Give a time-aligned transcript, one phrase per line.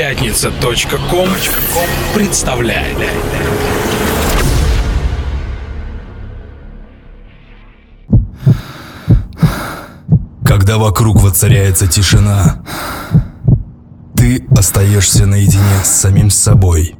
[0.00, 1.28] Пятница.ком
[2.14, 2.96] представляет.
[10.42, 12.62] Когда вокруг воцаряется тишина,
[14.16, 16.96] ты остаешься наедине с самим собой.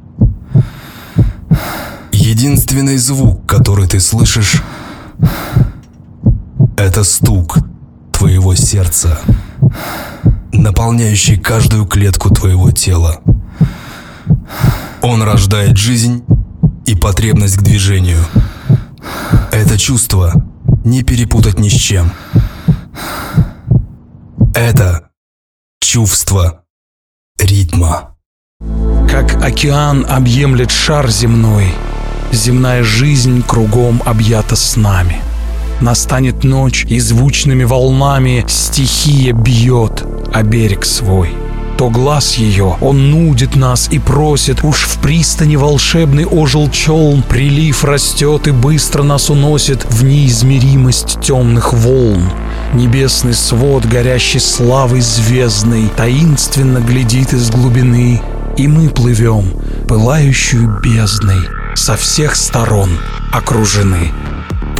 [2.11, 4.61] Единственный звук, который ты слышишь,
[6.77, 7.57] это стук
[8.11, 9.19] твоего сердца,
[10.61, 13.21] наполняющий каждую клетку твоего тела.
[15.01, 16.23] Он рождает жизнь
[16.85, 18.23] и потребность к движению.
[19.51, 20.33] Это чувство
[20.85, 22.11] не перепутать ни с чем.
[24.53, 25.09] Это
[25.81, 26.63] чувство
[27.39, 28.15] ритма.
[29.09, 31.73] Как океан объемлет шар земной,
[32.31, 35.21] Земная жизнь кругом объята с нами.
[35.81, 41.31] Настанет ночь, и звучными волнами Стихия бьет о берег свой—
[41.81, 42.77] то глаз ее.
[42.79, 49.01] Он нудит нас и просит, уж в пристани волшебный ожил челн, прилив растет и быстро
[49.01, 52.29] нас уносит в неизмеримость темных волн.
[52.75, 58.21] Небесный свод, горящий славой звездной, таинственно глядит из глубины,
[58.57, 59.51] и мы плывем,
[59.87, 62.91] пылающую бездной, со всех сторон
[63.31, 64.11] окружены.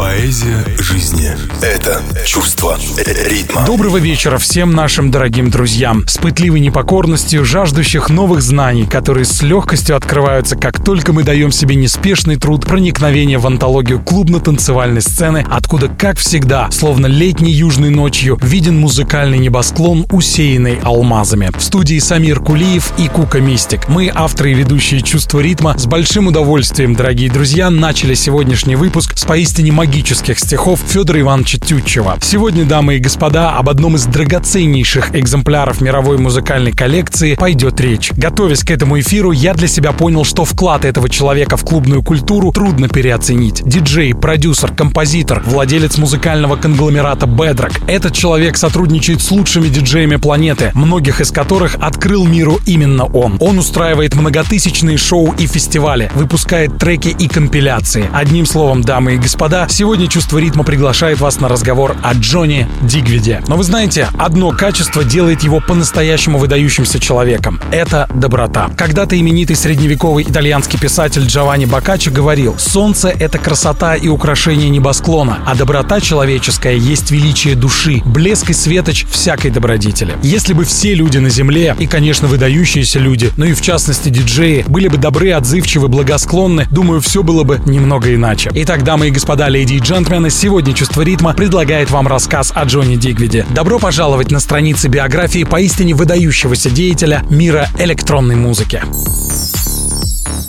[0.02, 1.30] Поэзия жизни—
[1.62, 3.68] это чувство ритма.
[3.68, 9.96] Доброго вечера всем нашим дорогим друзьям, с пытливой непокорностью, жаждущих новых знаний, которые с легкостью
[9.96, 16.18] открываются, как только мы даем себе неспешный труд проникновения в антологию клубно-танцевальной сцены, откуда, как
[16.18, 21.52] всегда, словно летней южной ночью, виден музыкальный небосклон, усеянный алмазами.
[21.56, 23.88] В студии Самир Кулиев и Кука Мистик.
[23.88, 29.26] Мы, авторы и ведущие «Чувство ритма», с большим удовольствием, дорогие друзья, начали сегодняшний выпуск с
[29.26, 32.18] поистине магического магических стихов Федора Ивановича Тютчева.
[32.22, 38.14] Сегодня, дамы и господа, об одном из драгоценнейших экземпляров мировой музыкальной коллекции пойдет речь.
[38.16, 42.54] Готовясь к этому эфиру, я для себя понял, что вклад этого человека в клубную культуру
[42.54, 43.64] трудно переоценить.
[43.66, 47.74] Диджей, продюсер, композитор, владелец музыкального конгломерата Bedrock.
[47.88, 53.36] Этот человек сотрудничает с лучшими диджеями планеты, многих из которых открыл миру именно он.
[53.42, 58.10] Он устраивает многотысячные шоу и фестивали, выпускает треки и компиляции.
[58.14, 63.42] Одним словом, дамы и господа, Сегодня «Чувство ритма» приглашает вас на разговор о Джонни Дигвиде.
[63.48, 67.58] Но вы знаете, одно качество делает его по-настоящему выдающимся человеком.
[67.72, 68.70] Это доброта.
[68.76, 75.56] Когда-то именитый средневековый итальянский писатель Джованни Боккаччо говорил, «Солнце— это красота и украшение небосклона, а
[75.56, 80.18] доброта человеческая есть величие души, блеск и светоч всякой добродетели».
[80.22, 84.66] Если бы все люди на Земле, и, конечно, выдающиеся люди, ну и в частности диджеи,
[84.68, 88.52] были бы добры, отзывчивы, благосклонны, думаю, все было бы немного иначе.
[88.54, 92.96] Итак, дамы и господа, леди и джентльмены, сегодня «Чувство ритма» предлагает вам рассказ о Джонни
[92.96, 93.46] Дигвиде.
[93.52, 98.82] Добро пожаловать на страницы биографии поистине выдающегося деятеля мира электронной музыки.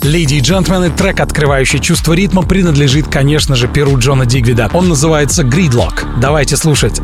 [0.01, 4.71] Леди и джентльмены, трек, открывающий чувство ритма, принадлежит, конечно же, перу Джона Дигвида.
[4.73, 6.19] Он называется «Gridlock».
[6.19, 6.99] Давайте слушать.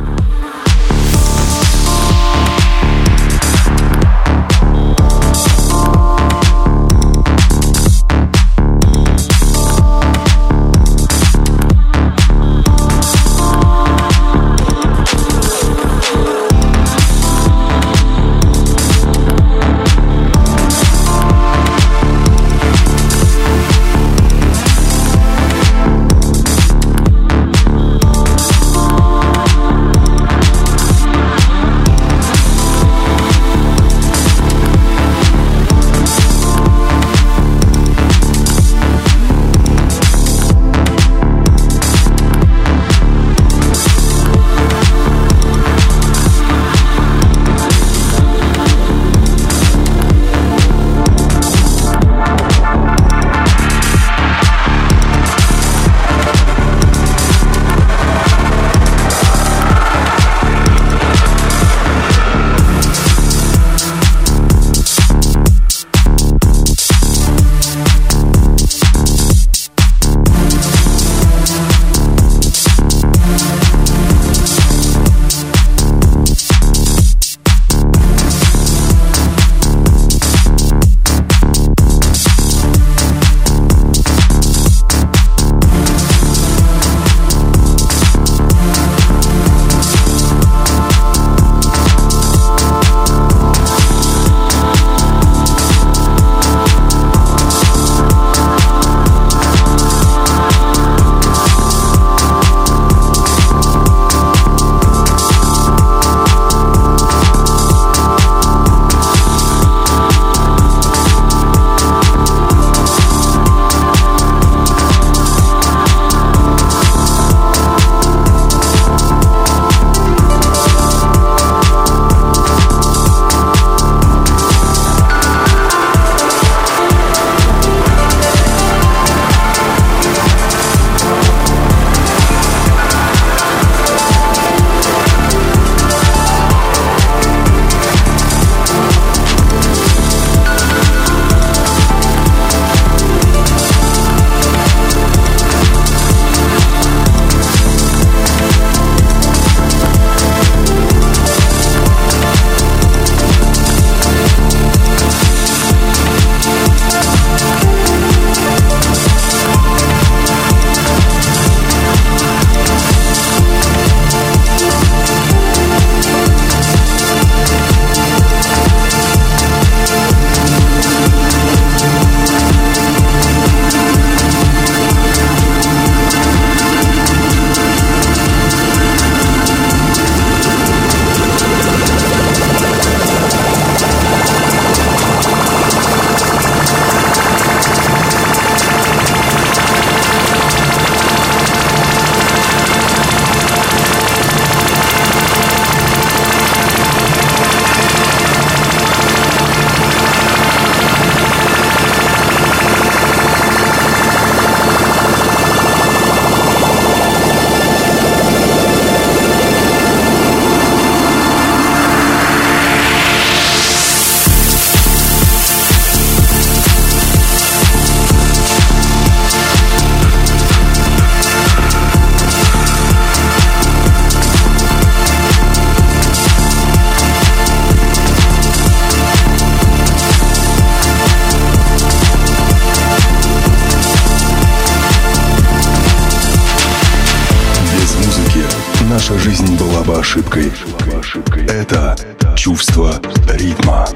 [241.50, 241.96] Это
[242.36, 242.94] чувство
[243.28, 243.88] ритма.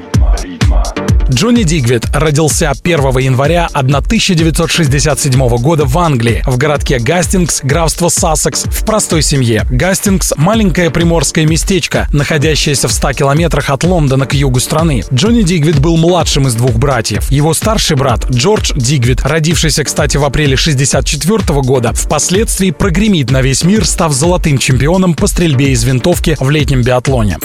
[1.30, 8.86] Джонни Дигвид родился 1 января 1967 года в Англии, в городке Гастингс, графство Сассекс, в
[8.86, 9.66] простой семье.
[9.70, 15.04] Гастингс— маленькое приморское местечко, находящееся в 100 километрах от Лондона к югу страны.
[15.14, 17.32] Джонни Дигвид был младшим из двух братьев.
[17.32, 23.64] Его старший брат, Джордж Дигвид, родившийся, кстати, в апреле 64 года, впоследствии прогремит на весь
[23.64, 27.38] мир, став золотым чемпионом по стрельбе из винтовки в летнем биатлоне.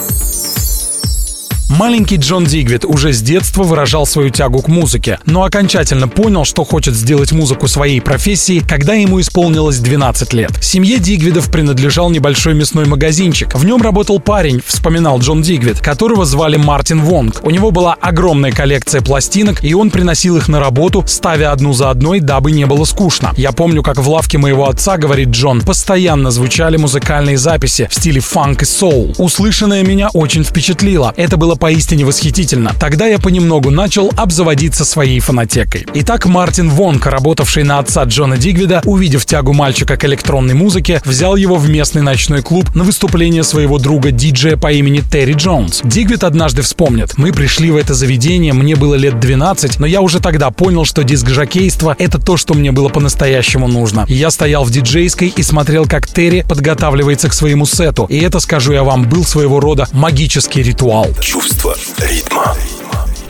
[1.69, 6.65] Маленький Джон Дигвид уже с детства выражал свою тягу к музыке, но окончательно понял, что
[6.65, 10.51] хочет сделать музыку своей профессией, когда ему исполнилось 12 лет.
[10.63, 13.55] Семье Дигвидов принадлежал небольшой мясной магазинчик.
[13.55, 17.41] В нем работал парень, вспоминал Джон Дигвид, которого звали Мартин Вонг.
[17.45, 21.91] У него была огромная коллекция пластинок, и он приносил их на работу, ставя одну за
[21.91, 23.35] одной, дабы не было скучно.
[23.37, 28.23] Я помню, как в лавке моего отца, говорит Джон, постоянно звучали музыкальные записи в стиле
[28.23, 29.15] фанк и соул.
[29.19, 31.13] Услышанное меня очень впечатлило.
[31.19, 32.73] Это было поистине восхитительно.
[32.81, 35.87] Тогда я понемногу начал обзаводиться своей фонотекой.
[35.95, 41.37] Итак, Мартин Вонка, работавший на отца Джона Дигвида, увидев тягу мальчика к электронной музыке, взял
[41.37, 45.81] его в местный ночной клуб на выступление своего друга диджея по имени Терри Джонс.
[45.85, 47.19] Дигвид однажды вспомнит.
[47.19, 51.03] Мы пришли в это заведение, мне было лет 12, но я уже тогда понял, что
[51.03, 54.07] диск-жокейство— это то, что мне было по-настоящему нужно.
[54.09, 58.07] Я стоял в диджейской и смотрел, как Терри подготавливается к своему сету.
[58.09, 61.09] И это, скажу я вам, был своего рода магический ритуал.
[61.21, 62.55] Чувство чувство ритма.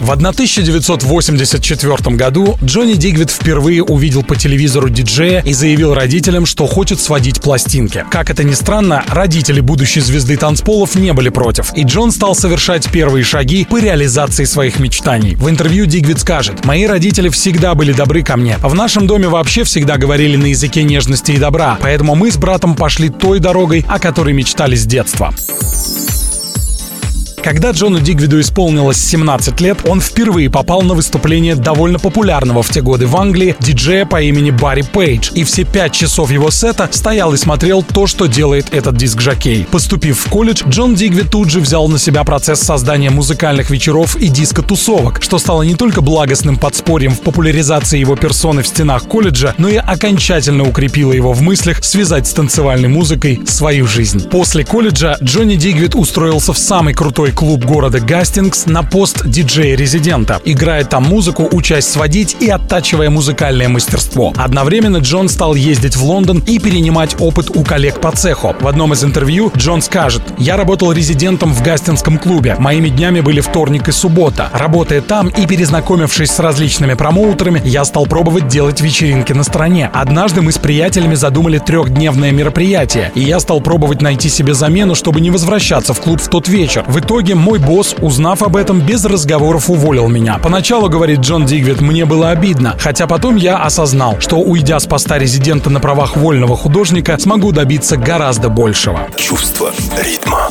[0.01, 7.01] В 1984 году Джонни Дигвид впервые увидел по телевизору диджея и заявил родителям, что хочет
[7.01, 8.05] сводить пластинки.
[8.11, 12.91] Как это ни странно, родители будущей звезды танцполов не были против, и Джон стал совершать
[12.91, 15.37] первые шаги по реализации своих мечтаний.
[15.37, 18.59] В интервью Дигвид скажет, «Мои родители всегда были добры ко мне.
[18.59, 22.75] В нашем доме вообще всегда говорили на языке нежности и добра, поэтому мы с братом
[22.75, 25.33] пошли той дорогой, о которой мечтали с детства».
[27.43, 32.83] Когда Джону Дигвиду исполнилось 17 лет, он впервые попал на выступление довольно популярного в те
[32.83, 37.33] годы в Англии диджея по имени Барри Пейдж, и все пять часов его сета стоял
[37.33, 39.67] и смотрел то, что делает этот диск-жокей.
[39.71, 44.29] Поступив в колледж, Джон Дигвид тут же взял на себя процесс создания музыкальных вечеров и
[44.29, 49.69] диско-тусовок, что стало не только благостным подспорьем в популяризации его персоны в стенах колледжа, но
[49.69, 54.29] и окончательно укрепило его в мыслях связать с танцевальной музыкой свою жизнь.
[54.29, 60.41] После колледжа Джонни Дигвид устроился в самый крутой клуб города Гастингс на пост диджея-резидента.
[60.45, 64.33] Играя там музыку, учась сводить и оттачивая музыкальное мастерство.
[64.37, 68.55] Одновременно Джон стал ездить в Лондон и перенимать опыт у коллег по цеху.
[68.61, 72.57] В одном из интервью Джон скажет, «Я работал резидентом в Гастингском клубе.
[72.59, 74.51] Моими днями были вторник и суббота.
[74.53, 79.91] Работая там и перезнакомившись с различными промоутерами, я стал пробовать делать вечеринки на стороне.
[79.93, 85.21] Однажды мы с приятелями задумали трехдневное мероприятие, и я стал пробовать найти себе замену, чтобы
[85.21, 86.85] не возвращаться в клуб в тот вечер.
[86.87, 90.39] В итоге итоге мой босс, узнав об этом, без разговоров уволил меня.
[90.41, 95.19] Поначалу, говорит Джон Дигвид, мне было обидно, хотя потом я осознал, что уйдя с поста
[95.19, 99.09] резидента на правах вольного художника, смогу добиться гораздо большего.
[99.17, 100.51] Чувство ритма.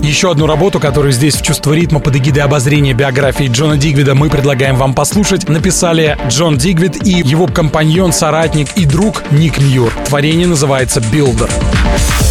[0.00, 4.30] Еще одну работу, которую здесь в «Чувство ритма» под эгидой обозрения биографии Джона Дигвида мы
[4.30, 9.92] предлагаем вам послушать, написали Джон Дигвид и его компаньон, соратник и друг Ник Мьюр.
[10.06, 11.50] Творение называется «Билдер».
[11.50, 12.29] Это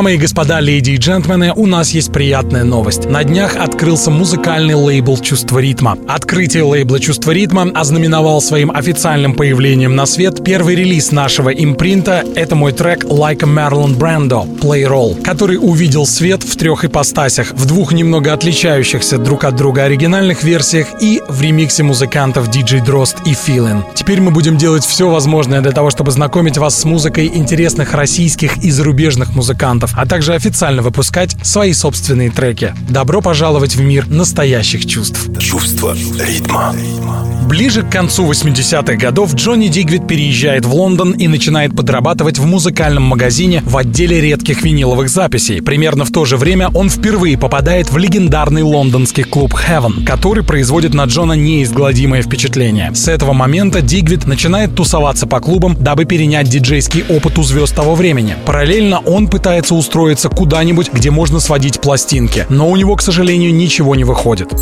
[0.00, 3.04] Дамы и господа, леди и джентльмены, у нас есть приятная новость.
[3.04, 5.98] На днях открылся музыкальный лейбл «Чувство ритма».
[6.08, 12.24] Открытие лейбла «Чувство ритма» ознаменовал своим официальным появлением на свет первый релиз нашего импринта.
[12.34, 17.52] Это мой трек «Like a Marilyn Brando» «Play Roll», который увидел свет в трех ипостасях,
[17.52, 23.16] в двух немного отличающихся друг от друга оригинальных версиях и в ремиксе музыкантов DJ Дрозд
[23.24, 23.82] и Филин.
[23.94, 28.58] Теперь мы будем делать все возможное для того, чтобы знакомить вас с музыкой интересных российских
[28.58, 32.74] и зарубежных музыкантов, а также официально выпускать свои собственные треки.
[32.90, 35.30] Добро пожаловать в мир настоящих чувств.
[35.38, 36.74] Чувство ритма.
[37.48, 43.02] Ближе к концу 80-х годов Джонни Дигвид переезжает в Лондон и начинает подрабатывать в музыкальном
[43.02, 45.60] магазине в отделе редких виниловых записей.
[45.62, 50.94] Примерно в то же время он впервые попадает в легендарный лондонский клуб Heaven, который производит
[50.94, 52.92] на Джона неизгладимое впечатление.
[52.92, 57.94] С этого момента Дигвид начинает тусоваться по клубам, дабы перенять диджейский опыт у звезд того
[57.94, 58.34] времени.
[58.46, 63.94] Параллельно он пытается устроиться куда-нибудь, где можно сводить пластинки, но у него, к сожалению, ничего
[63.94, 64.52] не выходит.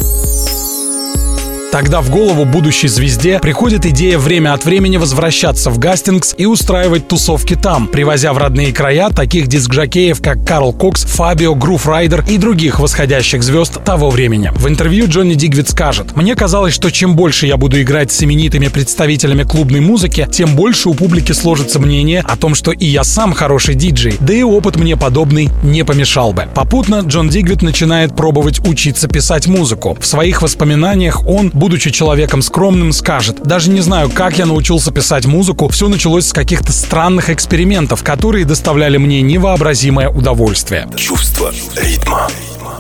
[1.78, 7.06] Тогда в голову будущей звезде приходит идея время от времени возвращаться в Гастингс и устраивать
[7.06, 12.37] тусовки там, привозя в родные края таких диск-жокеев, как Карл Кокс, Фабио, Грув Райдер и
[12.37, 14.50] других восходящих звезд того времени.
[14.56, 18.66] В интервью Джонни Дигвид скажет, «Мне казалось, что чем больше я буду играть с именитыми
[18.66, 23.32] представителями клубной музыки, тем больше у публики сложится мнение о том, что и я сам
[23.32, 26.49] хороший диджей, да и опыт мне подобный не помешал бы».
[26.56, 29.97] Попутно Джон Дигвид начинает пробовать учиться писать музыку.
[30.00, 35.26] В своих воспоминаниях он будучи человеком скромным, скажет, даже не знаю, как я научился писать
[35.26, 40.88] музыку, все началось с каких-то странных экспериментов, которые доставляли мне невообразимое удовольствие.
[40.96, 42.28] Чувство ритма.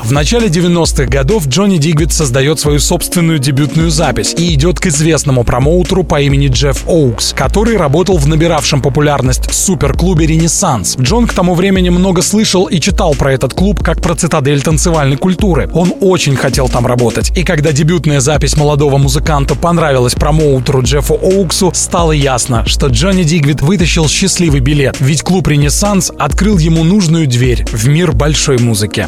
[0.04, 5.44] В начале 90-х годов Джонни Дигвид создает свою собственную дебютную запись и идет к известному
[5.44, 10.96] промоутеру по имени Джефф Оукс, который работал в набиравшем популярность суперклубе «Ренессанс».
[10.98, 15.16] Джон к тому времени много слышал и читал про этот клуб как про цитадель танцевальной
[15.16, 15.68] культуры.
[15.74, 17.36] Он очень хотел там работать.
[17.36, 23.60] И когда дебютная запись молодого музыканта понравилась промоутеру Джеффу Оуксу, стало ясно, что Джонни Дигвид
[23.60, 29.06] вытащил счастливый билет, ведь клуб «Ренессанс» открыл ему нужную дверь в мир большой музыки.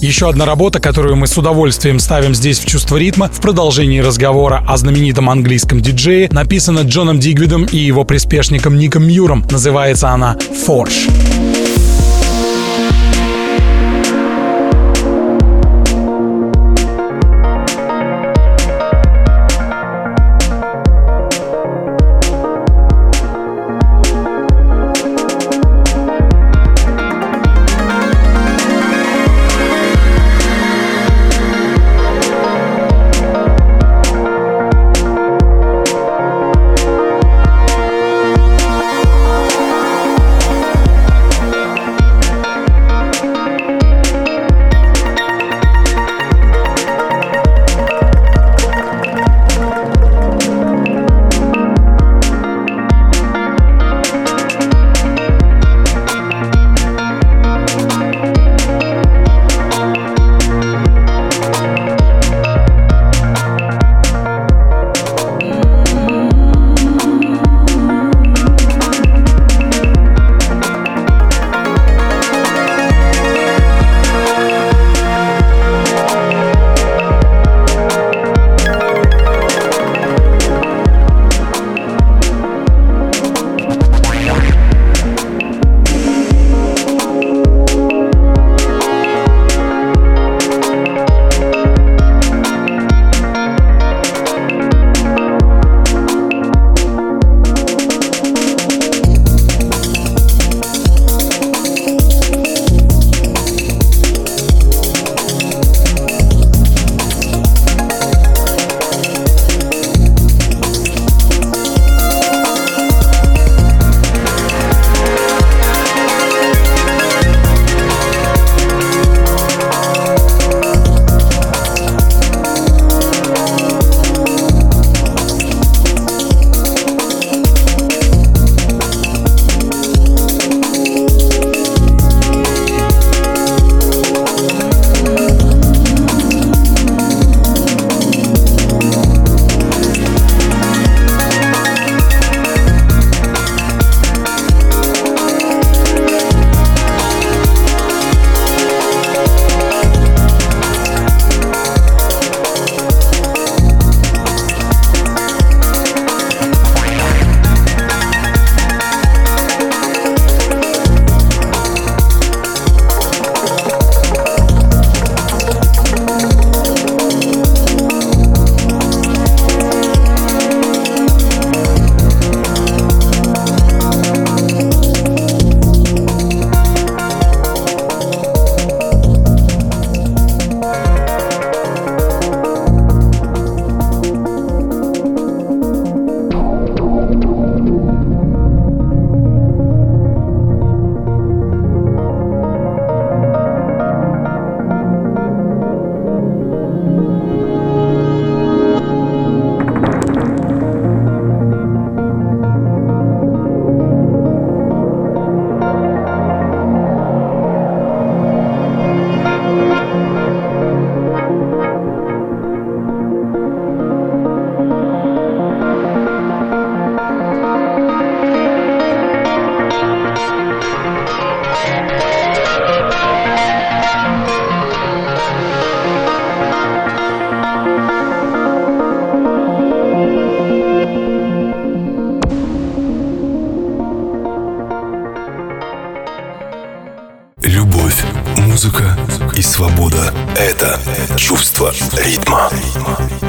[0.00, 4.64] Еще одна работа, которую мы с удовольствием ставим здесь в чувство ритма, в продолжении разговора
[4.66, 9.44] о знаменитом английском диджее, написана Джоном Дигвидом и его приспешником Ником Мьюром.
[9.50, 10.36] Называется она
[10.66, 11.27] «Forge».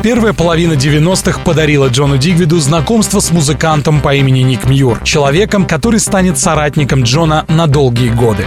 [0.01, 5.99] Первая половина 90-х подарила Джону Дигвиду знакомство с музыкантом по имени Ник Мьюр, человеком, который
[5.99, 8.45] станет соратником Джона на долгие годы.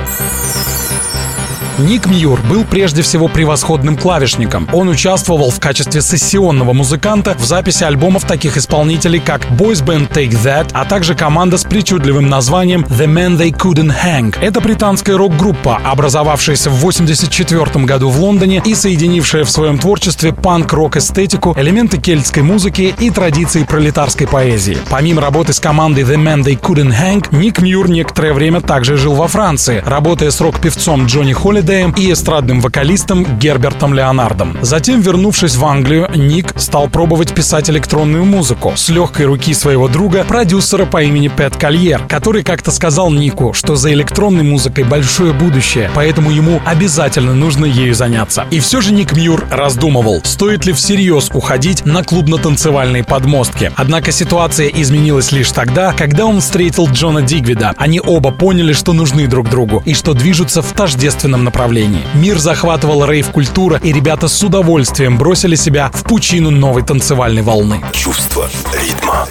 [1.83, 4.69] Ник Мьюр был прежде всего превосходным клавишником.
[4.73, 10.31] Он участвовал в качестве сессионного музыканта в записи альбомов таких исполнителей, как Boys Band Take
[10.45, 14.37] That, а также команда с причудливым названием The Man They Couldn't Hang.
[14.41, 21.55] Это британская рок-группа, образовавшаяся в 1984 году в Лондоне и соединившая в своем творчестве панк-рок-эстетику,
[21.59, 24.79] элементы кельтской музыки и традиции пролетарской поэзии.
[24.89, 29.15] Помимо работы с командой The Man They Couldn't Hang, Ник Мьюр некоторое время также жил
[29.15, 34.59] во Франции, работая с рок-певцом Джонни Холли Холидеем и эстрадным вокалистом Гербертом Леонардом.
[34.61, 40.23] Затем, вернувшись в Англию, Ник стал пробовать писать электронную музыку с легкой руки своего друга,
[40.25, 45.91] продюсера по имени Пэт Кольер, который как-то сказал Нику, что за электронной музыкой большое будущее,
[45.95, 48.47] поэтому ему обязательно нужно ею заняться.
[48.51, 53.73] И все же Ник Мьюр раздумывал, стоит ли всерьез уходить на клубно-танцевальные подмостки.
[53.77, 57.73] Однако ситуация изменилась лишь тогда, когда он встретил Джона Дигвида.
[57.79, 62.07] Они оба поняли, что нужны друг другу и что движутся в тождественном направлении направлении.
[62.15, 67.85] Мир захватывал рейв-культура, и ребята с удовольствием бросили себя в пучину новой танцевальной волны.
[67.93, 69.29] Чувство ритма.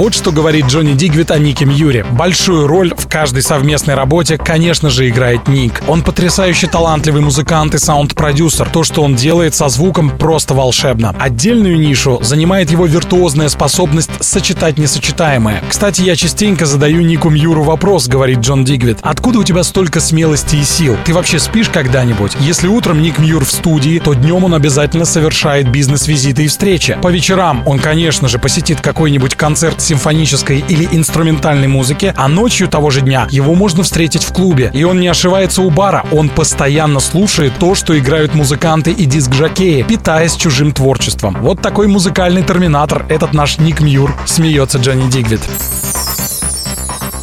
[0.00, 2.04] Вот что говорит Джонни Дигвит о Нике Мьюре.
[2.04, 5.82] Большую роль в каждой совместной работе, конечно же, играет Ник.
[5.86, 8.66] Он потрясающе талантливый музыкант и саунд-продюсер.
[8.70, 11.14] То, что он делает со звуком, просто волшебно.
[11.18, 15.62] Отдельную нишу занимает его виртуозная способность сочетать несочетаемое.
[15.68, 19.00] Кстати, я частенько задаю Нику Мьюру вопрос, говорит Джон Дигвит.
[19.02, 20.96] Откуда у тебя столько смелости и сил?
[21.04, 22.38] Ты вообще спишь когда-нибудь?
[22.40, 26.96] Если утром Ник Мьюр в студии, то днем он обязательно совершает бизнес-визиты и встречи.
[27.02, 32.90] По вечерам он, конечно же, посетит какой-нибудь концерт симфонической или инструментальной музыки, а ночью того
[32.90, 34.70] же дня его можно встретить в клубе.
[34.72, 39.82] И он не ошивается у бара, он постоянно слушает то, что играют музыканты и диск-жокеи,
[39.82, 41.36] питаясь чужим творчеством.
[41.40, 45.40] Вот такой музыкальный терминатор этот наш Ник Мьюр, смеется Джонни Дигвид.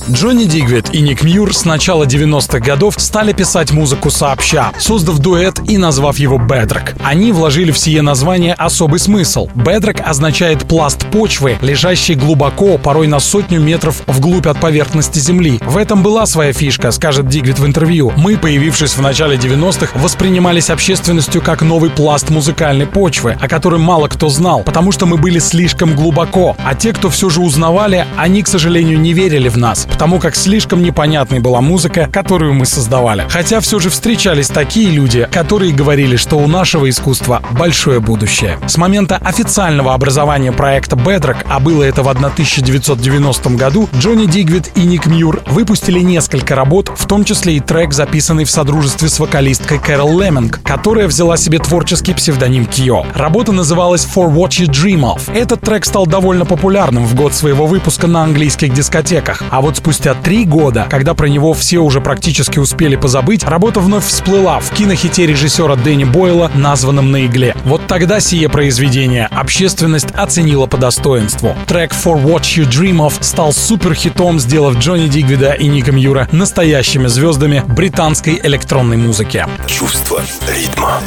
[0.10, 5.60] Джонни Дигвид и Ник Мьюр с начала 90-х годов стали писать музыку сообща, создав дуэт
[5.68, 6.96] и назвав его Bedrock.
[7.04, 9.50] Они вложили в сие название особый смысл.
[9.54, 15.60] Bedrock означает пласт почвы, лежащий глубоко, порой на сотню метров вглубь от поверхности Земли.
[15.66, 18.14] В этом была своя фишка, скажет Дигвид в интервью.
[18.16, 24.08] Мы, появившись в начале 90-х, воспринимались общественностью как новый пласт музыкальной почвы, о котором мало
[24.08, 26.56] кто знал, потому что мы были слишком глубоко.
[26.64, 30.36] А те, кто все же узнавали, они, к сожалению, не верили в нас, потому как
[30.36, 33.26] слишком непонятной была музыка, которую мы создавали.
[33.32, 38.60] Хотя все же встречались такие люди, которые говорили, что у нашего искусства большое будущее.
[38.68, 44.82] С момента официального образования проекта Bedrock, а было это в 1990 году, Джонни Дигвид и
[44.82, 49.80] Ник Мьюр выпустили несколько работ, в том числе и трек, записанный в содружестве с вокалисткой
[49.80, 53.04] Кэрол Леминг, которая взяла себе творческий псевдоним Кио.
[53.16, 55.36] Работа называлась For What You Dream Of.
[55.36, 60.16] Этот трек стал довольно популярным в год своего выпуска на английских дискотеках, а вот спустя
[60.16, 65.26] три года, когда про него все уже практически успели позабыть, работа вновь всплыла в кинохите
[65.26, 67.56] режиссера Дэнни Бойла, названном «На игле».
[67.64, 71.56] Вот тогда сие произведение общественность оценила по достоинству.
[71.68, 77.08] Трек «For What You Dream Of» стал суперхитом, сделав Джонни Дигвида и Ника Мьюра настоящими
[77.08, 79.46] звездами британской электронной музыки.
[79.68, 80.22] Чувство
[80.54, 81.00] ритма.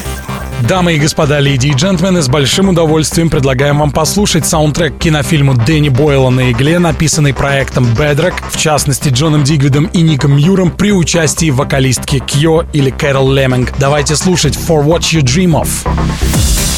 [0.62, 5.54] Дамы и господа, леди и джентльмены, с большим удовольствием предлагаем вам послушать саундтрек к кинофильму
[5.54, 10.92] Дэнни Бойла на игле, написанный проектом Bedrock, в частности Джоном Дигвидом и Ником Мьюром при
[10.92, 13.72] участии вокалистки Кьо или Кэрол Леминг.
[13.78, 16.69] Давайте слушать For What You Dream Of.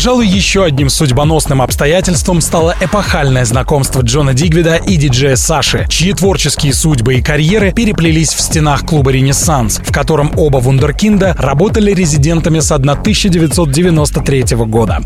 [0.00, 6.72] Пожалуй, еще одним судьбоносным обстоятельством стало эпохальное знакомство Джона Дигвида и диджея Саши, чьи творческие
[6.72, 12.72] судьбы и карьеры переплелись в стенах клуба «Ренессанс», в котором оба вундеркинда работали резидентами с
[12.72, 15.00] 1993 года.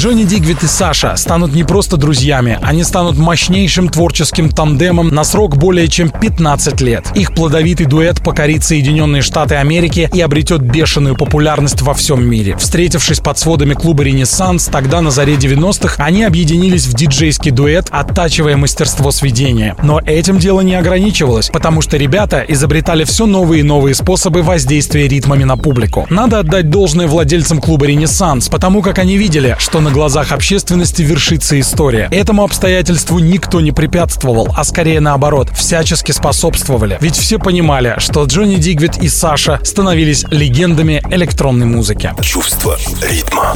[0.00, 5.58] Джонни Дигвит и Саша станут не просто друзьями, они станут мощнейшим творческим тандемом на срок
[5.58, 7.04] более чем 15 лет.
[7.14, 12.56] Их плодовитый дуэт покорит Соединенные Штаты Америки и обретет бешеную популярность во всем мире.
[12.56, 18.56] Встретившись под сводами клуба «Ренессанс», тогда на заре 90-х, они объединились в диджейский дуэт, оттачивая
[18.56, 19.76] мастерство сведения.
[19.82, 25.08] Но этим дело не ограничивалось, потому что ребята изобретали все новые и новые способы воздействия
[25.08, 26.06] ритмами на публику.
[26.08, 31.58] Надо отдать должное владельцам клуба «Ренессанс», потому как они видели, что на глазах общественности вершится
[31.58, 32.08] история.
[32.10, 36.98] Этому обстоятельству никто не препятствовал, а скорее наоборот, всячески способствовали.
[37.00, 42.12] Ведь все понимали, что Джонни Дигвид и Саша становились легендами электронной музыки.
[42.22, 43.54] Чувство ритма.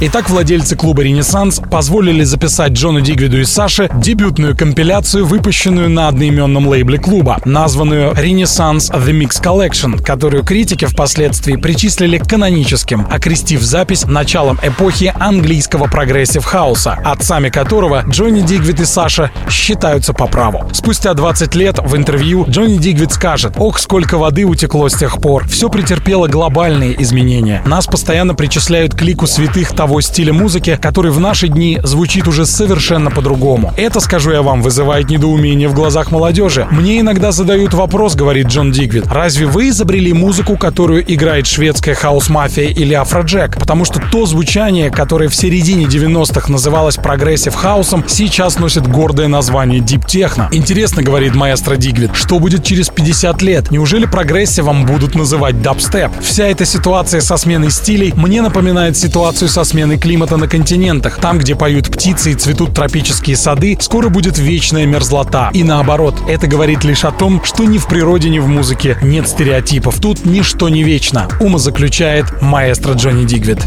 [0.00, 6.66] Итак, владельцы клуба «Ренессанс» позволили записать Джону Дигвиду и Саше дебютную компиляцию, выпущенную на одноименном
[6.66, 14.04] лейбле клуба, названную «Renaissance The Mix Collection», которую критики впоследствии причислили к каноническим, окрестив запись
[14.04, 20.68] началом эпохи английского прогрессив хауса, отцами которого Джонни Дигвид и Саша считаются по праву.
[20.72, 25.46] Спустя 20 лет в интервью Джонни Дигвид скажет «Ох, сколько воды утекло с тех пор.
[25.48, 27.62] Все претерпело глобальные изменения.
[27.66, 32.46] Нас постоянно причисляют к лику святых того стиля музыки, который в наши дни звучит уже
[32.46, 33.72] совершенно по-другому.
[33.76, 36.66] Это, скажу я вам, вызывает недоумение в глазах молодежи.
[36.70, 42.68] Мне иногда задают вопрос, говорит Джон Дигвид, разве вы изобрели музыку, которую играет шведская хаус-мафия
[42.68, 43.58] или Afrojack?
[43.58, 49.80] Потому что то звучание, которое в середине 90-х называлось прогрессив хаусом, сейчас носит гордое название
[49.80, 50.48] дип техно.
[50.52, 53.70] Интересно, говорит маэстро Дигвид, что будет через 50 лет?
[53.70, 56.10] Неужели прогрессивом будут называть дабстеп?
[56.20, 61.16] Вся эта ситуация со сменой стилей мне напоминает ситуацию со сменой климата на континентах.
[61.16, 65.50] Там, где поют птицы и цветут тропические сады, скоро будет вечная мерзлота.
[65.52, 69.28] И наоборот, это говорит лишь о том, что ни в природе, ни в музыке нет
[69.28, 70.00] стереотипов.
[70.00, 71.28] Тут ничто не вечно.
[71.40, 73.58] Ума заключает маэстро Джонни Дигвид.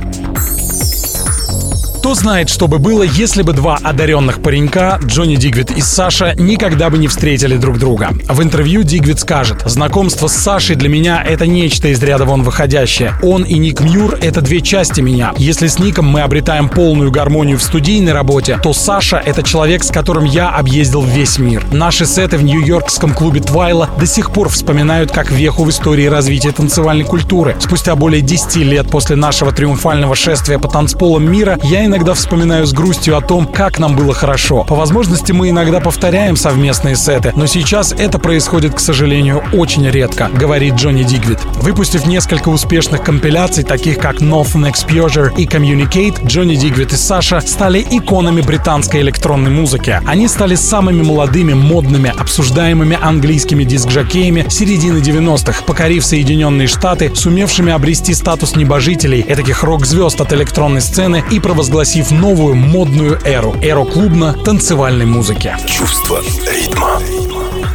[2.05, 6.91] Кто знает, что бы было, если бы два одаренных паренька, Джонни Дигвид и Саша, никогда
[6.91, 8.11] бы не встретили друг друга.
[8.29, 13.15] В интервью Дигвид скажет, знакомство с Сашей для меня это нечто из ряда вон выходящее.
[13.23, 15.33] Он и Ник Мьюр— это две части меня.
[15.37, 19.89] Если с Ником мы обретаем полную гармонию в студийной работе, то Саша— это человек, с
[19.89, 21.65] которым я объездил весь мир.
[21.71, 26.51] Наши сеты в нью-йоркском клубе Твайла до сих пор вспоминают как веху в истории развития
[26.51, 27.55] танцевальной культуры.
[27.59, 32.65] Спустя более 10 лет после нашего триумфального шествия по танцполам мира, я иногда иногда вспоминаю
[32.65, 34.65] с грустью о том, как нам было хорошо.
[34.65, 40.27] По возможности мы иногда повторяем совместные сеты, но сейчас это происходит, к сожалению, очень редко,
[40.27, 41.39] говорит Джонни Дигвид.
[41.61, 47.79] Выпустив несколько успешных компиляций, таких как Northern Exposure и Communicate, Джонни Дигвид и Саша стали
[47.89, 50.01] иконами британской электронной музыки.
[50.05, 58.13] Они стали самыми молодыми, модными, обсуждаемыми английскими диск-жокеями середины 90-х, покорив Соединенные Штаты, сумевшими обрести
[58.13, 65.05] статус небожителей, этаких рок-звезд от электронной сцены и провозгласив провозгласив новую модную эру, эру клубно-танцевальной
[65.05, 65.55] музыки.
[65.67, 66.19] Чувство
[66.51, 66.99] ритма.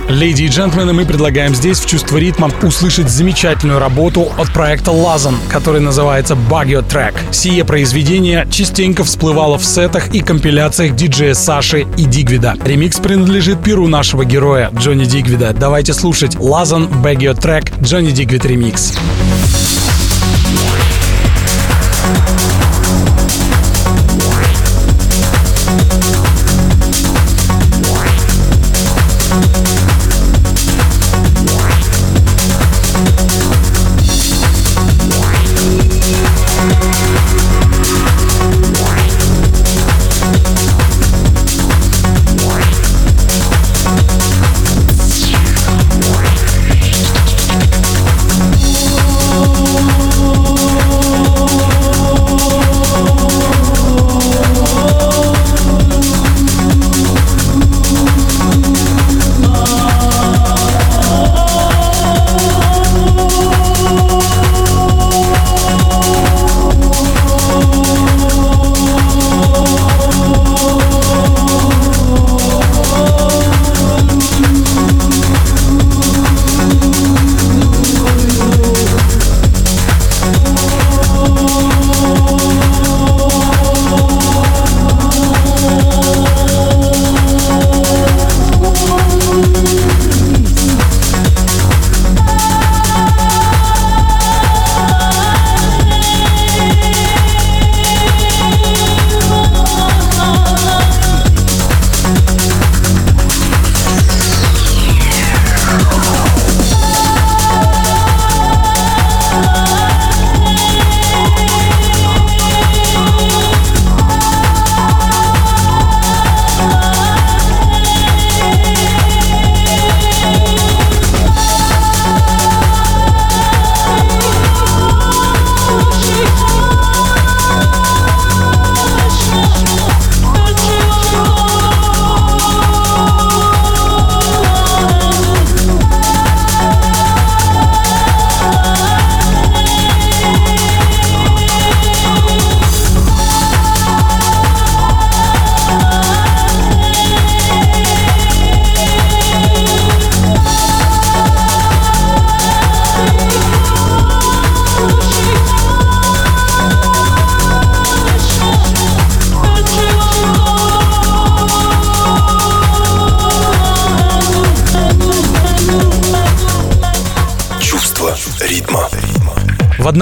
[0.08, 5.36] Леди и джентльмены, мы предлагаем здесь в «Чувство ритма» услышать замечательную работу от проекта Lazan,
[5.48, 7.14] который называется Baggio Track.
[7.30, 12.56] Сие произведение частенько всплывало в сетах и компиляциях диджея Саши и Дигвида.
[12.64, 15.52] Ремикс принадлежит перу нашего героя Джонни Дигвида.
[15.52, 18.94] Давайте слушать Lazan Baggio Track Джонни Дигвид ремикс.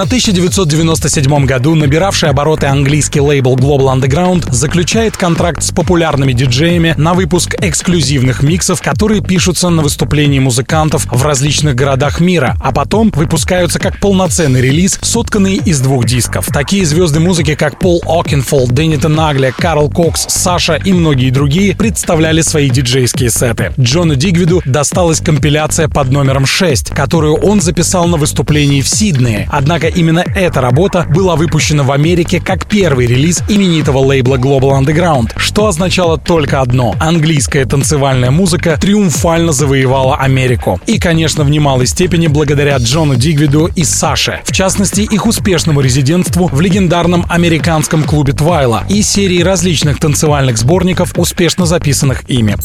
[0.03, 7.55] 1997 году набиравший обороты английский лейбл Global Underground заключает контракт с популярными диджеями на выпуск
[7.61, 13.99] эксклюзивных миксов, которые пишутся на выступлении музыкантов в различных городах мира, а потом выпускаются как
[13.99, 16.47] полноценный релиз, сотканный из двух дисков.
[16.47, 22.43] Такие звезды музыки, как Пол Окенфолд, Дэнни Тенаглия, Карл Кокс, Саша и многие другие представляли
[22.43, 23.73] свои диджейские сеты.
[23.79, 29.49] Джону Дигвиду досталась компиляция под номером 6, которую он записал на выступлении в Сиднее.
[29.51, 35.33] Однако именно эта работа была выпущена в Америке как первый релиз именитого лейбла Global Underground,
[35.37, 40.81] что означало только одно— английская танцевальная музыка триумфально завоевала Америку.
[40.87, 46.49] И, конечно, в немалой степени благодаря Джону Дигвиду и Саше, в частности, их успешному резидентству
[46.49, 52.57] в легендарном американском клубе Твайла и серии различных танцевальных сборников, успешно записанных ими.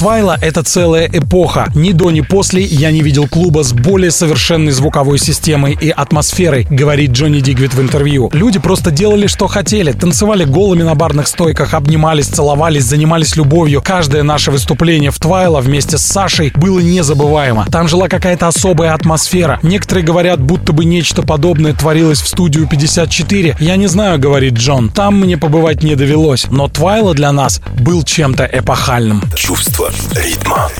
[0.00, 1.70] Твайла— это целая эпоха.
[1.74, 6.66] Ни до, ни после я не видел клуба с более совершенной звуковой системой и атмосферой,
[6.70, 8.30] говорит Джонни Дигвит в интервью.
[8.32, 9.92] Люди просто делали, что хотели.
[9.92, 13.82] Танцевали голыми на барных стойках, обнимались, целовались, занимались любовью.
[13.82, 17.66] Каждое наше выступление в Твайла вместе с Сашей было незабываемо.
[17.70, 19.60] Там жила какая-то особая атмосфера.
[19.62, 23.58] Некоторые говорят, будто бы нечто подобное творилось в студию 54.
[23.60, 24.88] Я не знаю, говорит Джон.
[24.88, 26.46] Там мне побывать не довелось.
[26.50, 29.22] Но Твайла для нас был чем-то эпохальным.
[29.36, 30.70] Чувство ритма.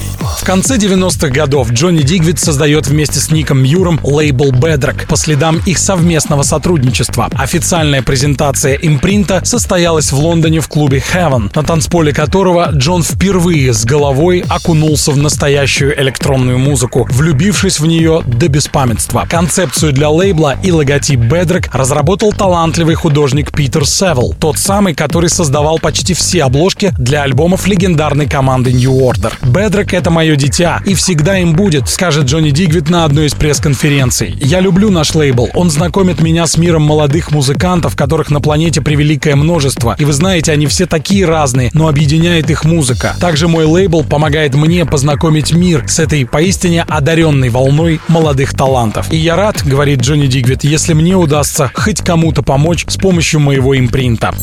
[0.40, 5.60] В конце 90-х годов Джонни Дигвид создает вместе с Ником Мьюром лейбл Bedrock по следам
[5.66, 7.28] их совместного сотрудничества.
[7.34, 13.84] Официальная презентация импринта состоялась в Лондоне в клубе Heaven, на танцполе которого Джон впервые с
[13.84, 19.26] головой окунулся в настоящую электронную музыку, влюбившись в нее до беспамятства.
[19.28, 25.78] Концепцию для лейбла и логотип Bedrock разработал талантливый художник Питер Севел, тот самый, который создавал
[25.78, 29.34] почти все обложки для альбомов легендарной команды New Order.
[29.42, 34.34] Bedrock— это мое дитя, и всегда им будет, скажет Джонни Дигвид на одной из пресс-конференций.
[34.40, 35.50] Я люблю наш лейбл.
[35.54, 39.94] Он знакомит меня с миром молодых музыкантов, которых на планете превеликое множество.
[39.98, 43.14] И вы знаете, они все такие разные, но объединяет их музыка.
[43.20, 49.12] Также мой лейбл помогает мне познакомить мир с этой поистине одаренной волной молодых талантов.
[49.12, 53.78] И я рад, говорит Джонни Дигвид, если мне удастся хоть кому-то помочь с помощью моего
[53.78, 54.34] импринта.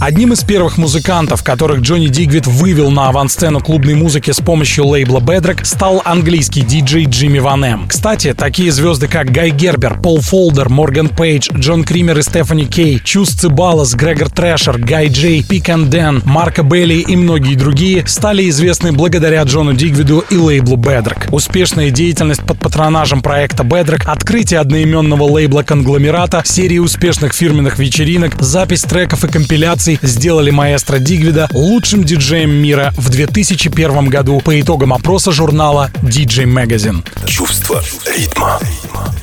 [0.00, 5.20] Одним из первых музыкантов, которых Джонни Дигвид вывел на авансцену клубной музыки с помощью лейбла
[5.20, 7.88] Bedrock, стал английский диджей Джимми Ван Эм.
[7.88, 13.00] Кстати, такие звезды, как Гай Гербер, Пол Фолдер, Морган Пейдж, Джон Кример и Стефани Кей,
[13.02, 18.48] Чус Себальос, Грегор Трешер, Гай Джей, Pig and Dan, Марко Бейли и многие другие стали
[18.48, 21.28] известны благодаря Джону Дигвиду и лейблу Bedrock.
[21.30, 28.82] Успешная деятельность под патронажем проекта Bedrock, открытие одноименного лейбла конгломерата, серии успешных фирменных вечеринок, запись
[28.82, 34.92] треков и компиляций композиций сделали маэстро Дигвида лучшим диджеем мира в 2001 году по итогам
[34.92, 37.04] опроса журнала DJ Magazine.
[37.26, 38.58] Чувство ритма.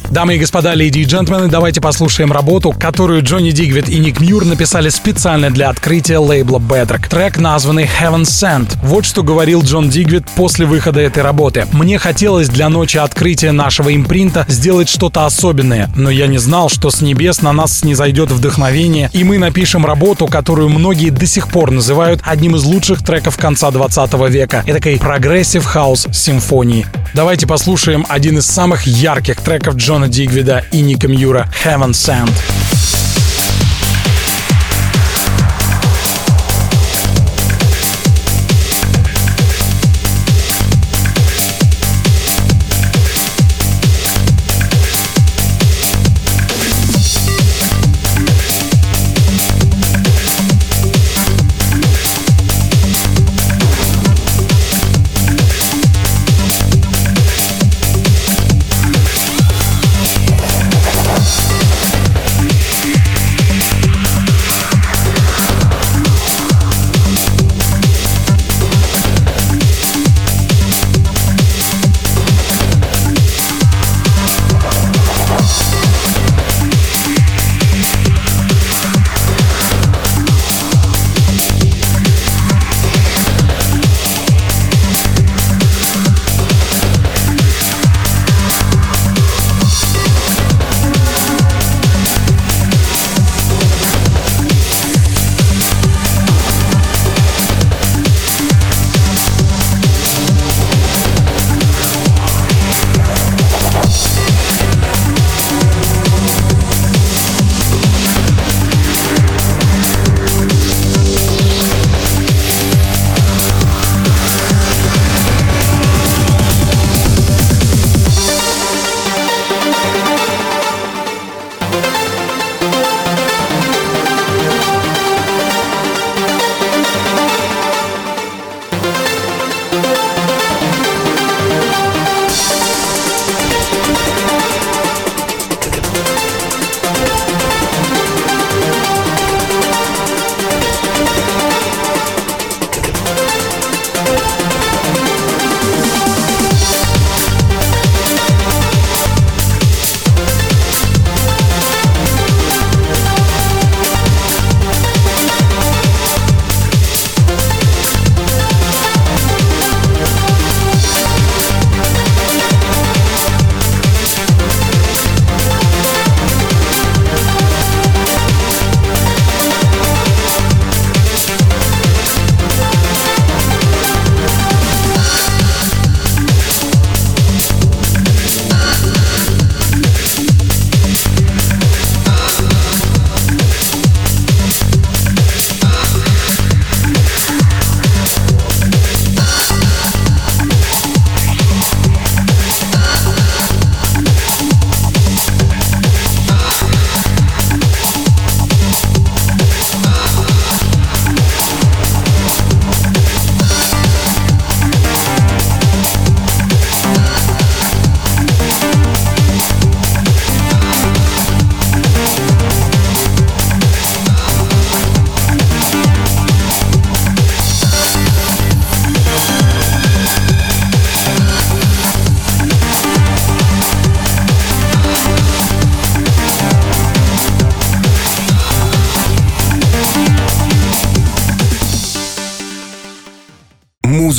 [0.09, 4.43] Дамы и господа, леди и джентльмены, давайте послушаем работу, которую Джонни Дигвид и Ник Мьюр
[4.43, 7.07] написали специально для открытия лейбла Bedrock.
[7.07, 8.75] Трек, названный Heaven Sent.
[8.81, 11.67] Вот что говорил Джон Дигвид после выхода этой работы.
[11.73, 16.89] «Мне хотелось для ночи открытия нашего импринта сделать что-то особенное, но я не знал, что
[16.89, 21.69] с небес на нас снизойдет вдохновение, и мы напишем работу, которую многие до сих пор
[21.69, 24.63] называют одним из лучших треков конца 20 века.
[24.65, 26.85] Это такой progressive house симфонии.
[27.13, 32.31] Давайте послушаем один из самых ярких треков Джона Дигвида и Ника Мьюра «Heaven Sent».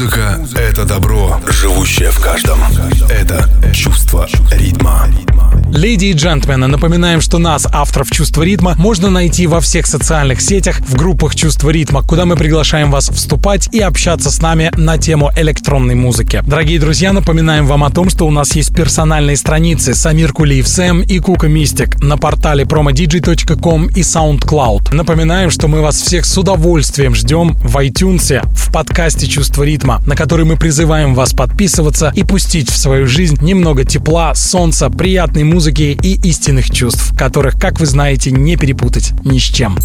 [0.00, 2.58] Музыка— это добро, живущее в каждом.
[3.10, 5.06] Это чувство ритма.
[5.72, 10.80] Леди и джентльмены, напоминаем, что нас, авторов «Чувства ритма», можно найти во всех социальных сетях,
[10.80, 15.30] в группах «Чувство ритма», куда мы приглашаем вас вступать и общаться с нами на тему
[15.36, 16.42] электронной музыки.
[16.44, 21.02] Дорогие друзья, напоминаем вам о том, что у нас есть персональные страницы Самир Кулиев Сэм
[21.02, 24.92] и Кука Мистик на портале promodj.com и SoundCloud.
[24.92, 30.16] Напоминаем, что мы вас всех с удовольствием ждем в iTunes, в подкасте «Чувство ритма», на
[30.16, 35.59] который мы призываем вас подписываться и пустить в свою жизнь немного тепла, солнца, приятной музыки
[35.60, 39.76] музыки и истинных чувств, которых, как вы знаете, не перепутать ни с чем.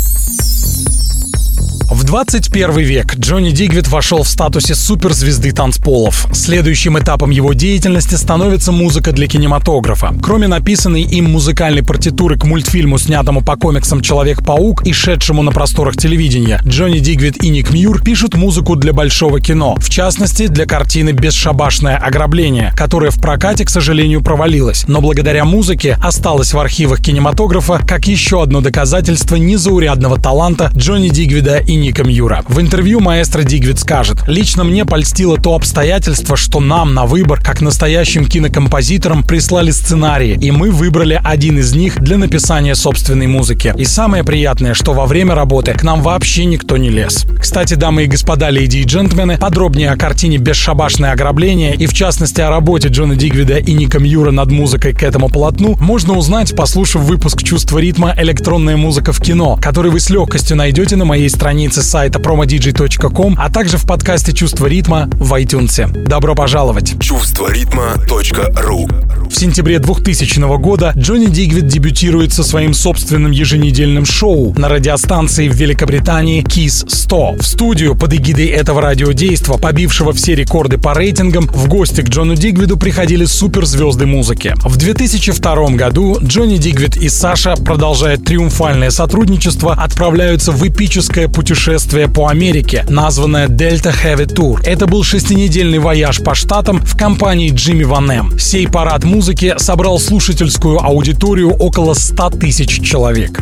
[1.91, 6.27] В 21 век Джонни Дигвид вошел в статусе суперзвезды танцполов.
[6.33, 10.15] Следующим этапом его деятельности становится музыка для кинематографа.
[10.23, 15.95] Кроме написанной им музыкальной партитуры к мультфильму, снятому по комиксам «Человек-паук» и шедшему на просторах
[15.95, 19.75] телевидения, Джонни Дигвид и Ник Мьюр пишут музыку для большого кино.
[19.77, 24.85] В частности, для картины «Бесшабашное ограбление», которая в прокате, к сожалению, провалилась.
[24.87, 31.57] Но благодаря музыке осталась в архивах кинематографа как еще одно доказательство незаурядного таланта Джонни Дигвида
[31.57, 32.43] и Ником Юра.
[32.47, 37.61] В интервью маэстро Дигвид скажет, «Лично мне польстило то обстоятельство, что нам на выбор, как
[37.61, 43.73] настоящим кинокомпозиторам, прислали сценарии, и мы выбрали один из них для написания собственной музыки.
[43.77, 47.25] И самое приятное, что во время работы к нам вообще никто не лез.
[47.39, 52.41] Кстати, дамы и господа, леди и джентльмены, подробнее о картине «Бесшабашное ограбление» и в частности
[52.41, 57.03] о работе Джона Дигвида и Ника Мьюра над музыкой к этому полотну можно узнать, послушав
[57.03, 58.13] выпуск «Чувство ритма.
[58.17, 63.35] Электронная музыка в кино», который вы с легкостью найдете на моей странице странице сайта promodj.com,
[63.39, 66.03] а также в подкасте «Чувство ритма» в iTunes.
[66.05, 66.93] Добро пожаловать!
[66.99, 68.87] Чувство ритма.ру
[69.29, 75.55] В сентябре 2000 года Джонни Дигвид дебютирует со своим собственным еженедельным шоу на радиостанции в
[75.55, 77.37] Великобритании Kiss 100.
[77.39, 82.35] В студию под эгидой этого радиодейства, побившего все рекорды по рейтингам, в гости к Джону
[82.35, 84.53] Дигвиду приходили суперзвезды музыки.
[84.63, 92.09] В 2002 году Джонни Дигвид и Саша, продолжая триумфальное сотрудничество, отправляются в эпическое путешествие путешествие
[92.09, 94.59] по Америке, названное Delta Heavy Tour.
[94.65, 98.37] Это был шестинедельный вояж по штатам в компании Джимми Ван Эм.
[98.37, 103.39] Сей парад музыки собрал слушательскую аудиторию около 100 тысяч человек.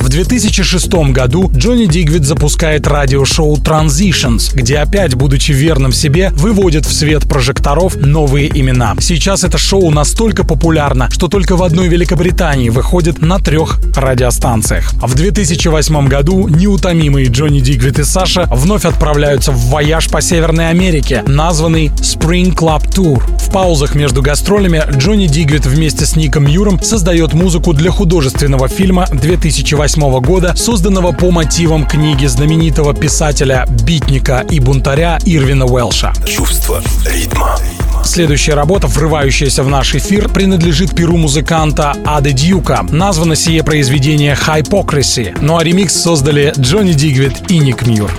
[0.00, 6.92] В 2006 году Джонни Дигвид запускает радиошоу Transitions, где опять, будучи верным себе, выводит в
[6.92, 8.94] свет прожекторов новые имена.
[9.00, 14.92] Сейчас это шоу настолько популярно, что только в одной Великобритании выходит на трех радиостанциях.
[14.94, 21.24] В 2008 году неутомимые Джонни Дигвид и Саша вновь отправляются в вояж по Северной Америке,
[21.26, 23.22] названный Spring Club Tour.
[23.38, 29.06] В паузах между гастролями Джонни Дигвид вместе с Ником Юром создает музыку для художественного фильма
[29.10, 36.12] 2008 2008 года, созданного по мотивам книги знаменитого писателя, битника и бунтаря Ирвина Уэлша.
[36.24, 37.56] Чувство ритма.
[38.04, 42.86] Следующая работа, врывающаяся в наш эфир, принадлежит перу музыканта Ады Дьюка.
[42.90, 48.12] Названо сие произведение «Hypocrisy», ну а ремикс создали Джонни Дигвид и Ник Мьюр.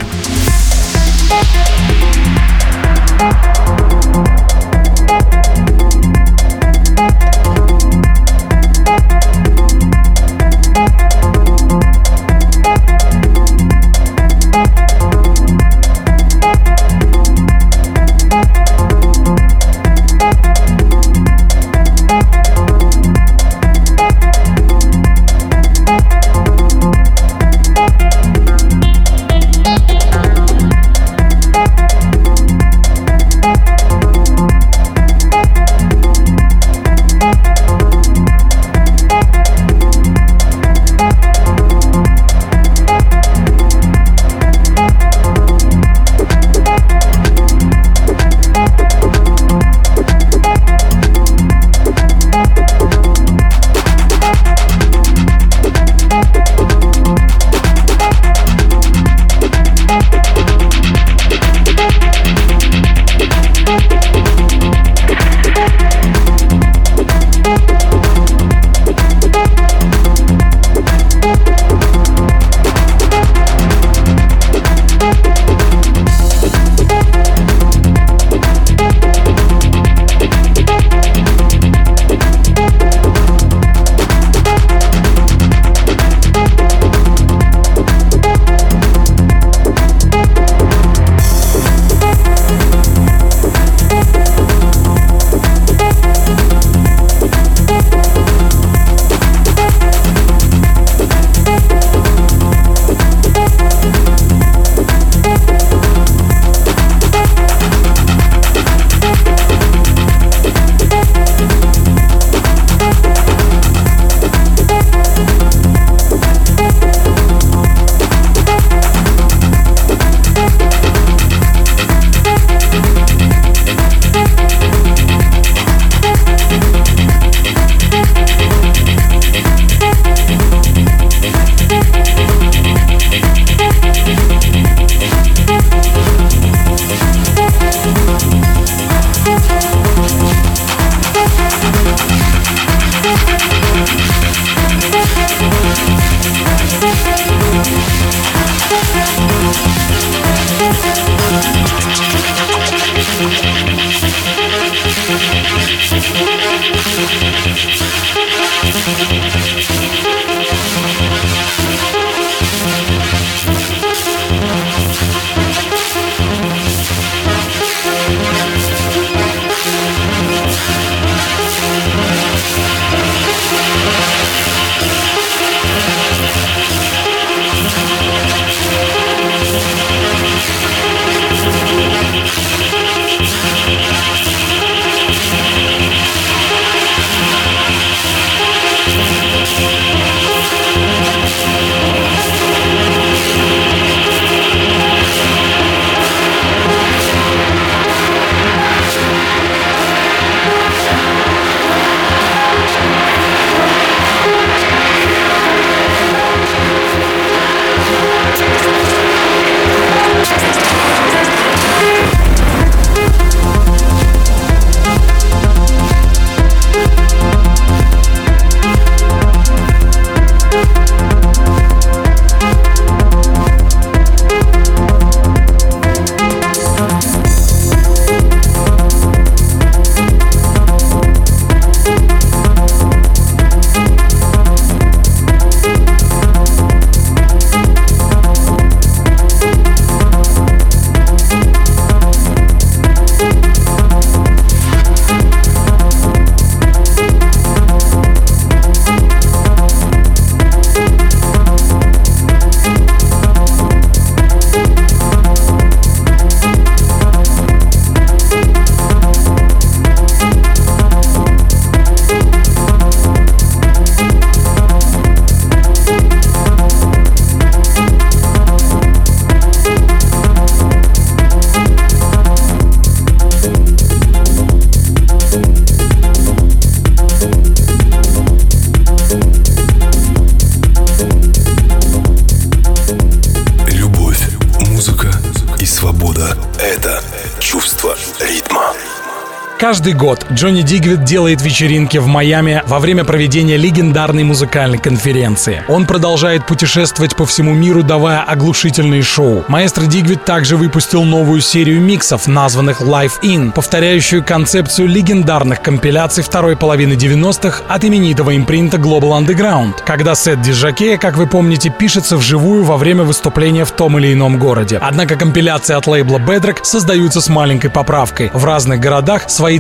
[289.69, 295.63] Каждый год Джонни Дигвид делает вечеринки в Майами во время проведения легендарной музыкальной конференции.
[295.67, 299.43] Он продолжает путешествовать по всему миру, давая оглушительные шоу.
[299.47, 306.55] Маэстро Дигвид также выпустил новую серию миксов, названных Live In, повторяющую концепцию легендарных компиляций второй
[306.55, 312.63] половины 90-х от именитого импринта Global Underground, когда сет диджакея, как вы помните, пишется вживую
[312.63, 314.79] во время выступления в том или ином городе.
[314.81, 318.29] Однако компиляции от лейбла Bedrock создаются с маленькой поправкой.
[318.33, 319.57] В разных городах свои Свои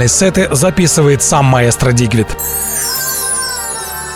[0.00, 2.28] триумфальные сеты записывает сам маэстро Дигвид.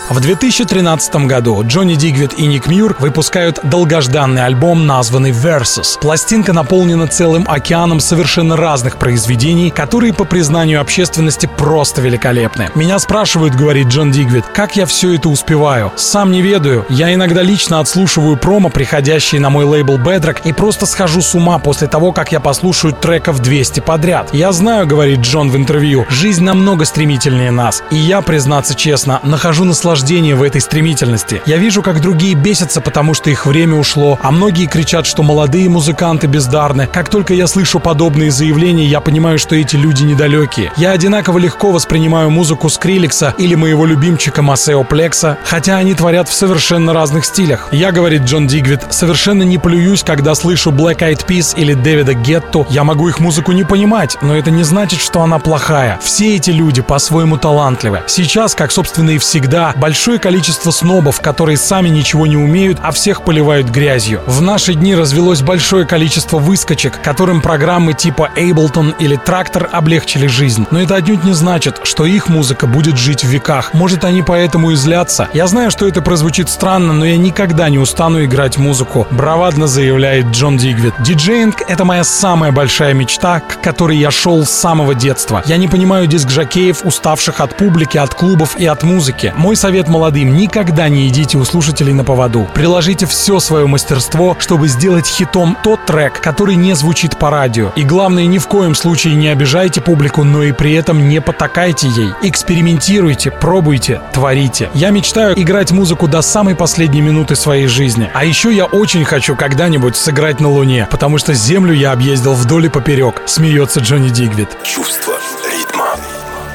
[0.07, 5.99] В 2013 году Джонни Дигвид и Ник Мьюр выпускают долгожданный альбом, названный Versus.
[5.99, 12.69] Пластинка наполнена целым океаном совершенно разных произведений, которые, по признанию общественности, просто великолепны.
[12.75, 15.91] Меня спрашивают, говорит Джон Дигвид, как я все это успеваю.
[15.95, 16.85] Сам не ведаю.
[16.87, 21.57] Я иногда лично отслушиваю промо, приходящие на мой лейбл Bedrock, и просто схожу с ума
[21.57, 24.29] после того, как я послушаю треков 200 подряд.
[24.33, 27.81] Я знаю, говорит Джон в интервью, жизнь намного стремительнее нас.
[27.89, 31.41] И я, признаться честно, нахожу наслаждение наслаждение в этой стремительности.
[31.45, 35.69] Я вижу, как другие бесятся, потому что их время ушло, а многие кричат, что молодые
[35.69, 36.85] музыканты бездарны.
[36.91, 40.73] Как только я слышу подобные заявления, я понимаю, что эти люди недалекие.
[40.75, 46.33] Я одинаково легко воспринимаю музыку Скриликса или моего любимчика Масео Плекса, хотя они творят в
[46.33, 47.69] совершенно разных стилях.
[47.71, 52.67] Я, говорит Джон Дигвид, совершенно не плююсь, когда слышу Black Eyed Peas или Дэвида Гетту.
[52.69, 55.97] Я могу их музыку не понимать, но это не значит, что она плохая.
[56.03, 58.01] Все эти люди по-своему талантливы.
[58.07, 63.21] Сейчас, как собственно и всегда, большое количество снобов, которые сами ничего не умеют, а всех
[63.21, 64.19] поливают грязью.
[64.25, 70.65] В наши дни развелось большое количество выскочек, которым программы типа Ableton или Трактор облегчили жизнь.
[70.71, 73.75] Но это отнюдь не значит, что их музыка будет жить в веках.
[73.75, 75.29] Может, они поэтому и злятся.
[75.33, 80.31] Я знаю, что это прозвучит странно, но я никогда не устану играть музыку, бравадно заявляет
[80.31, 80.95] Джон Дигвид.
[80.97, 85.43] Диджеинг— это моя самая большая мечта, к которой я шел с самого детства.
[85.45, 89.31] Я не понимаю диск-жокеев, уставших от публики, от клубов и от музыки.
[89.37, 92.47] Мой совет совет молодым, никогда не идите у слушателей на поводу.
[92.53, 97.73] Приложите все свое мастерство, чтобы сделать хитом тот трек, который не звучит по радио.
[97.75, 101.89] И главное, ни в коем случае не обижайте публику, но и при этом не потакайте
[101.89, 102.11] ей.
[102.21, 104.69] Экспериментируйте, пробуйте, творите.
[104.73, 108.09] Я мечтаю играть музыку до самой последней минуты своей жизни.
[108.13, 112.67] А еще я очень хочу когда-нибудь сыграть на Луне, потому что Землю я объездил вдоль
[112.67, 114.57] и поперек, смеется Джонни Дигвид.
[114.63, 115.15] Чувство
[115.51, 115.74] ритма.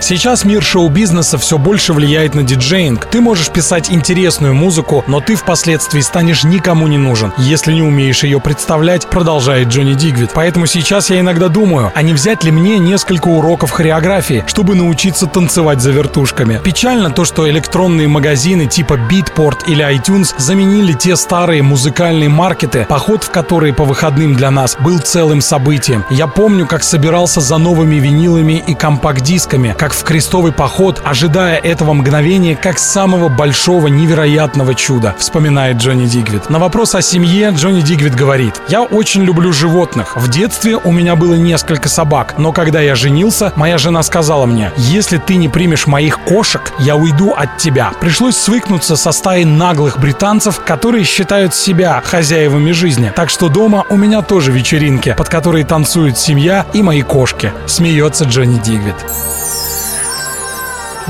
[0.00, 3.06] Сейчас мир шоу-бизнеса все больше влияет на диджеинг.
[3.06, 8.24] Ты можешь писать интересную музыку, но ты впоследствии станешь никому не нужен, если не умеешь
[8.24, 10.30] ее представлять, продолжает Джонни Дигвид.
[10.34, 15.26] Поэтому сейчас я иногда думаю, а не взять ли мне несколько уроков хореографии, чтобы научиться
[15.26, 16.60] танцевать за вертушками.
[16.64, 23.22] Печально то, что электронные магазины типа Beatport или iTunes заменили те старые музыкальные маркеты, поход
[23.22, 26.04] в которые по выходным для нас был целым событием.
[26.10, 31.92] Я помню, как собирался за новыми винилами и компакт-дисками, как в крестовый поход, ожидая этого
[31.92, 36.50] мгновения как самого большого невероятного чуда, вспоминает Джонни Дигвид.
[36.50, 40.16] На вопрос о семье Джонни Дигвид говорит, «Я очень люблю животных.
[40.16, 44.72] В детстве у меня было несколько собак, но когда я женился, моя жена сказала мне,
[44.76, 47.92] если ты не примешь моих кошек, я уйду от тебя.
[48.00, 53.12] Пришлось свыкнуться со стаей наглых британцев, которые считают себя хозяевами жизни.
[53.14, 57.52] Так что дома у меня тоже вечеринки, под которые танцуют семья и мои кошки.
[57.66, 58.96] Смеется Джонни Дигвид.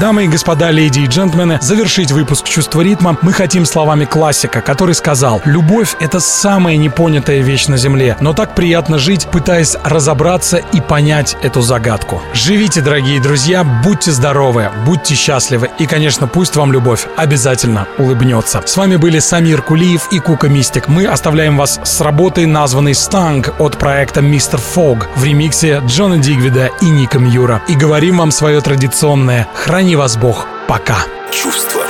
[0.00, 4.94] Дамы и господа, леди и джентльмены, завершить выпуск «Чувство ритма» мы хотим словами классика, который
[4.94, 10.80] сказал «Любовь— это самая непонятая вещь на Земле, но так приятно жить, пытаясь разобраться и
[10.80, 12.22] понять эту загадку».
[12.32, 18.62] Живите, дорогие друзья, будьте здоровы, будьте счастливы и, конечно, пусть вам любовь обязательно улыбнется.
[18.64, 20.88] С вами были Самир Кулиев и Кука Мистик.
[20.88, 26.70] Мы оставляем вас с работой, названной «Станг» от проекта «Мистер Фог» в ремиксе Джона Дигвида
[26.80, 27.60] и Ника Мьюра.
[27.68, 29.46] И говорим вам свое традиционное
[29.90, 30.46] «Храни вас Бог.
[30.68, 31.04] Пока.
[31.32, 31.82] Чувство